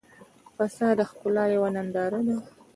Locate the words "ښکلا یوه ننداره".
1.09-2.19